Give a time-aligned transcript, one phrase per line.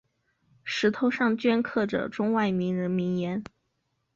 [0.63, 3.43] 石头上镌刻着中外名人名言。